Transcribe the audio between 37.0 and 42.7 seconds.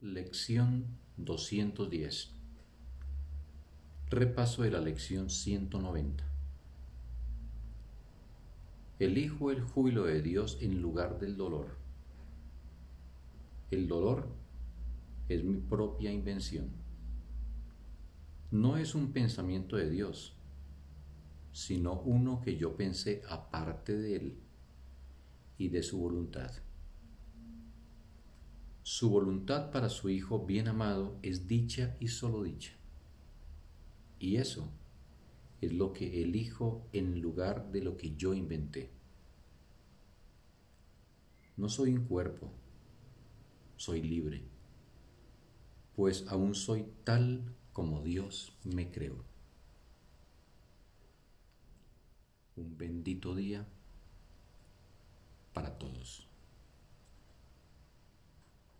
lugar de lo que yo inventé. No soy un cuerpo,